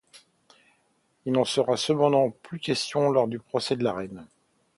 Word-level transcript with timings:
Il 1.27 1.33
n'en 1.33 1.45
sera 1.45 1.77
cependant 1.77 2.31
plus 2.31 2.57
question 2.57 3.11
lors 3.11 3.27
du 3.27 3.37
procès 3.37 3.75
de 3.75 3.83
la 3.83 3.93
reine. 3.93 4.25